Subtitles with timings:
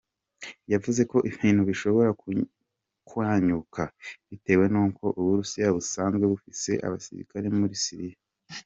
[0.73, 2.09] Yavuze ko ibintu bishobora
[3.19, 3.81] kwunyuka,
[4.29, 8.19] bitewe nuko Uburusiya busanzwe bufise abasirikare muri Siriya.